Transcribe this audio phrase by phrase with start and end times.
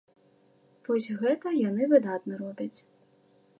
[0.87, 2.73] Вось гэта яны выдатна робяць.